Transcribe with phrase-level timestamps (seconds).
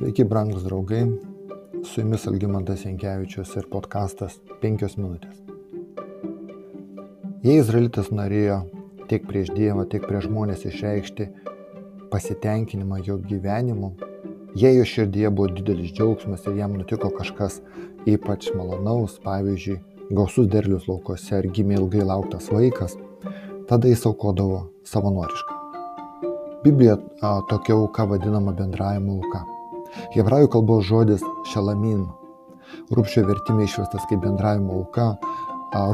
[0.00, 1.02] Sveiki, brangus draugai.
[1.84, 5.42] Su jumis Algymantas Jankievičius ir podkastas 5 minutės.
[7.44, 8.62] Jei Izraelitas norėjo
[9.10, 11.26] tiek prieš Dievą, tiek prieš žmonės išreikšti
[12.14, 13.92] pasitenkinimą jo gyvenimu,
[14.56, 17.60] jei jo širdyje buvo didelis džiaugsmas ir jam nutiko kažkas
[18.08, 19.78] ypač malonaus, pavyzdžiui,
[20.16, 22.96] gausus derlius laukose ar gimė ilgai lauktas vaikas,
[23.68, 25.62] tada jis aukodavo savanoriškai.
[26.64, 26.96] Biblija
[27.52, 29.59] tokia auka vadinama bendravimo auka.
[30.14, 32.06] Hebrajų kalbos žodis šalamin.
[32.94, 35.12] Rūpščio vertime išverstas kaip bendravimo auka,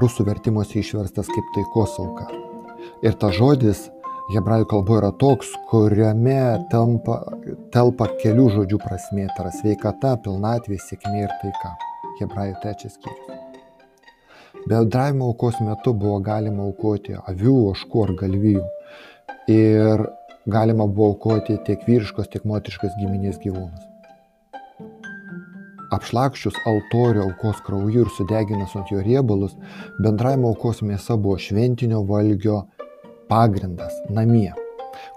[0.01, 2.27] rusų vertimuose išverstas kaip taikos auka.
[3.05, 3.87] Ir ta žodis
[4.33, 7.21] hebrajų kalboje yra toks, kuriame telpa,
[7.75, 11.77] telpa kelių žodžių prasmė, tai yra sveikata, pilnatvė, sėkmė ir taika.
[12.21, 13.37] Hebrajų trečias skyrius.
[14.67, 18.65] Bendravimo aukos metu buvo galima aukoti avių, oškų ar galvijų.
[19.53, 20.03] Ir
[20.47, 23.93] galima buvo aukoti tiek vyriškos, tiek moteriškos giminės gyvūnus.
[25.95, 29.55] Apšlakščius altorių aukos krauju ir sudeginęs ant jo riebalus,
[30.03, 32.65] bendravimo aukos mėsa buvo šventinio valgio
[33.31, 34.51] pagrindas namie,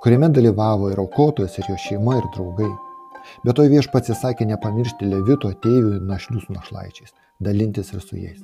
[0.03, 2.69] kuriame dalyvavo ir aukotojas, ir jo šeima, ir draugai.
[3.45, 8.39] Bet to viešpats įsakė nepamiršti levito ateivių ir našlių su našlaičiais, dalintis ir su jais.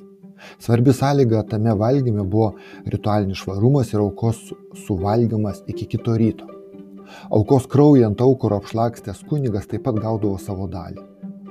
[0.59, 2.51] Svarbi sąlyga tame valgyme buvo
[2.85, 4.41] ritualinis švarumas ir aukos
[4.85, 6.54] suvalgymas iki kito ryto.
[7.29, 11.03] Aukos kraują ant aukuro apšlakstęs kunigas taip pat gaudavo savo dalį.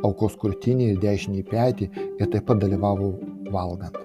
[0.05, 3.15] Aukos krūtinį ir dešinį petį ir taip pat dalyvavo
[3.55, 3.97] valgant.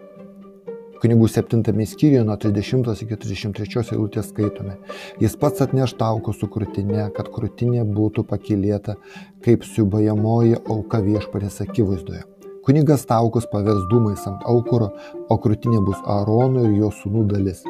[0.99, 4.75] Kunigų 7 skyriuje nuo 30 iki 33 eilutės skaitome.
[5.23, 8.97] Jis pats atneš tauko su krūtinė, kad krūtinė būtų pakilėta
[9.45, 12.25] kaip siubajamoji auka viešpatės akivaizdoje.
[12.65, 14.89] Kunigas taukus pavers dūmais ant aukuro,
[15.31, 17.61] o krūtinė bus Aarono ir jo sūnų dalis.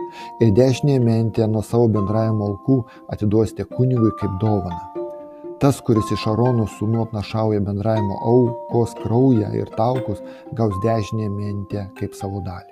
[0.42, 2.80] Ir dešinėje mentė nuo savo bendravimo aukų
[3.14, 4.82] atiduosite kunigui kaip dovana.
[5.60, 10.22] Tas, kuris iš Arono sūnų atnašauja bendravimo aukos kraują ir taukus,
[10.58, 12.72] gaus dešinėje mentę kaip savo dalį.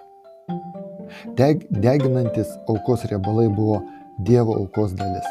[1.38, 3.82] Deg, deginantis aukos riebalai buvo
[4.18, 5.28] Dievo aukos dalis.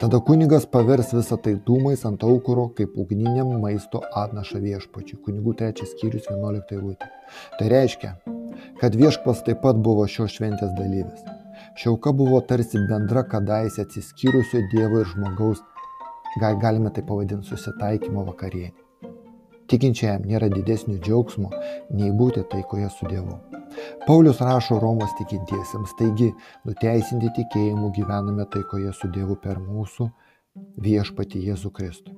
[0.00, 5.20] Tada kunigas pavers visą tai dūmais ant aukuro, kaip ugniniam maisto atnaša viešpačiui.
[5.22, 7.10] Kunigų trečias skyrius 11 eilutė.
[7.60, 8.10] Tai reiškia,
[8.80, 11.22] kad viešpas taip pat buvo šios šventės dalyvis.
[11.78, 15.62] Šiauka buvo tarsi bendra kadaise atsiskyrusio Dievo ir žmogaus,
[16.40, 18.74] galime tai pavadinti, susitaikymo vakarienė.
[19.70, 21.54] Tikinčiajam nėra didesnio džiaugsmo,
[21.94, 23.38] nei būti taikoje su Dievu.
[24.06, 26.30] Paulius rašo Romos tikintiesiems, taigi
[26.68, 30.10] nuteisinti tikėjimu gyvename taikoje su Dievu per mūsų
[30.84, 32.14] viešpati Jėzų Kristų.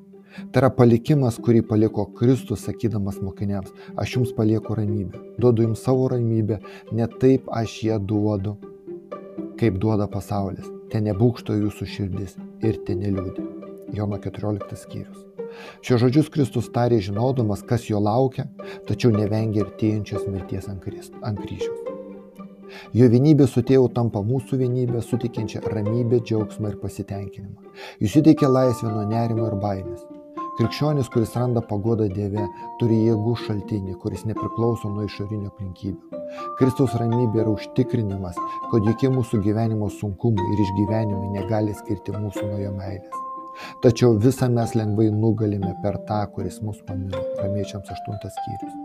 [0.52, 6.10] Tai yra palikimas, kurį paliko Kristus, sakydamas mokiniams, aš jums palieku ramybę, duodu jums savo
[6.12, 6.58] ramybę,
[6.92, 8.56] ne taip aš ją duodu,
[9.60, 10.68] kaip duoda pasaulis.
[10.92, 12.36] Ten nebūkšto jūsų širdis
[12.66, 13.48] ir ten neliūdė.
[13.96, 15.35] Jono 14 skyrius.
[15.84, 18.48] Šios žodžius Kristus tarė žinodamas, kas jo laukia,
[18.88, 21.92] tačiau nevengė artėjančios mirties ant kryžiaus.
[22.96, 27.72] Jo vienybė su tėvu tampa mūsų vienybė, sutikinčia ramybę, džiaugsmą ir pasitenkinimą.
[28.02, 30.04] Jis suteikia laisvę nuo nerimo ir baimės.
[30.56, 32.46] Krikščionis, kuris randa pagodą Dieve,
[32.80, 36.22] turi jėgų šaltinį, kuris nepriklauso nuo išorinių aplinkybių.
[36.56, 38.40] Kristaus ramybė yra užtikrinimas,
[38.72, 43.25] kad jokie mūsų gyvenimo sunkumai ir išgyvenimai negali skirti mūsų nuo jo meilės.
[43.84, 47.22] Tačiau visą mes lengvai nugalime per tą, kuris mus pamilo.
[47.40, 48.76] Ramiečiams 8 skyrius.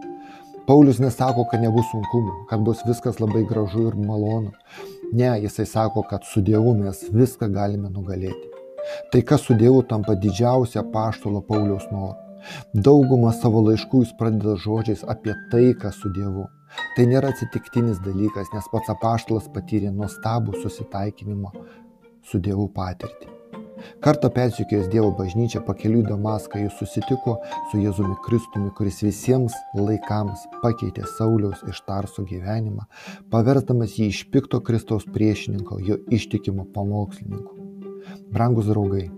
[0.67, 4.53] Paulius nesako, kad nebus sunkumų, kad bus viskas labai gražu ir malonu.
[5.11, 8.51] Ne, jisai sako, kad su Dievu mes viską galime nugalėti.
[9.11, 12.15] Tai kas su Dievu tampa didžiausia paštolo Pauliaus noru.
[12.87, 16.47] Daugumą savo laiškų jis pradeda žodžiais apie taiką su Dievu.
[16.95, 21.53] Tai nėra atsitiktinis dalykas, nes pats apaštalas patyrė nuostabų susitaikinimo
[22.31, 23.40] su Dievu patirtį.
[24.03, 27.37] Kartą persikėjęs Dievo bažnyčią pakeliui Damaską jis susitiko
[27.71, 32.87] su Jėzumi Kristumi, kuris visiems laikams pakeitė Sauliaus iš Tarso gyvenimą,
[33.33, 37.57] paversdamas jį iš pikto Kristaus priešininko, jo ištikimo pamokslininko.
[38.33, 39.09] Brangus draugai,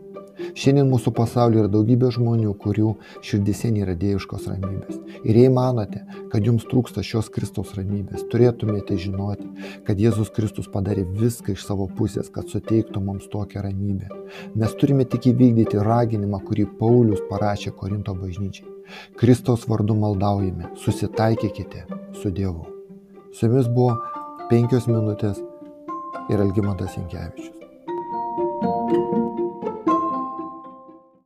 [0.58, 2.94] Šiandien mūsų pasaulyje yra daugybė žmonių, kurių
[3.26, 5.00] širdise nėra dieviškos ramybės.
[5.24, 9.48] Ir jei manote, kad jums trūksta šios Kristaus ramybės, turėtumėte žinoti,
[9.88, 14.10] kad Jėzus Kristus padarė viską iš savo pusės, kad suteiktų mums tokią ramybę.
[14.58, 18.70] Mes turime tik įvykdyti raginimą, kurį Paulius parašė Korinto bažnyčiai.
[19.18, 21.88] Kristaus vardu maldaujame, susitaikykite
[22.20, 22.68] su Dievu.
[23.34, 23.96] Su jumis buvo
[24.52, 25.42] penkios minutės
[26.30, 27.52] ir Algymantas Inkevičius.
[28.36, 29.23] thank you